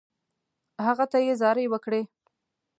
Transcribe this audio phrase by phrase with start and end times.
[0.85, 2.01] هغه ته یې زارۍ وکړې.